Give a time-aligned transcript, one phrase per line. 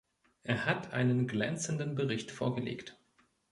[0.41, 2.97] Er hat einen glänzenden Bericht vorgelegt.